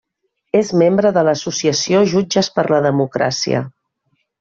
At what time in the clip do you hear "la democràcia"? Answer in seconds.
2.75-3.67